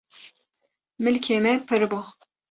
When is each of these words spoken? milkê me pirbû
milkê 1.03 1.35
me 1.43 1.53
pirbû 1.67 1.99